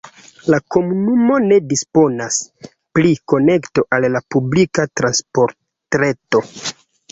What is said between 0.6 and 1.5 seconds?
komunumo